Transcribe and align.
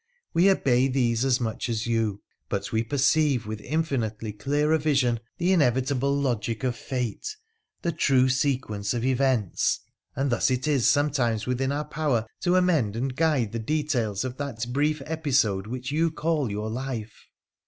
We 0.33 0.49
obey 0.49 0.87
these 0.87 1.23
aa 1.23 1.27
92 1.27 1.27
WONDERFUL 1.27 1.27
ADVENTURES 1.27 1.37
OF 1.37 1.43
much 1.43 1.69
as 1.69 1.85
you, 1.85 2.21
but 2.49 2.71
we 2.71 2.83
perceive 2.83 3.45
with 3.45 3.61
infinitely 3.61 4.33
clearer 4.33 4.79
vision 4.79 5.19
the 5.37 5.51
inevitable 5.51 6.15
logic 6.17 6.63
of 6.63 6.75
fate, 6.75 7.37
the 7.83 7.91
true 7.91 8.27
sequence 8.27 8.95
of 8.95 9.05
events, 9.05 9.81
and 10.15 10.31
thus 10.31 10.49
it 10.49 10.67
is 10.67 10.87
sometimes 10.89 11.45
within 11.45 11.71
our 11.71 11.85
power 11.85 12.25
to 12.39 12.55
amend 12.55 12.95
and 12.95 13.15
guide 13.15 13.51
the 13.51 13.59
details 13.59 14.23
of 14.25 14.37
that 14.37 14.73
brief 14.73 15.03
episode 15.05 15.67
which 15.67 15.91
you 15.91 16.09
call 16.09 16.49
your 16.49 16.71
life.' 16.71 17.27